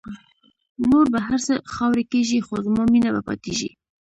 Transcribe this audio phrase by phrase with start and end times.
[0.89, 3.69] نور به هر څه خاوری کېږی خو زما مینه به پاتېږی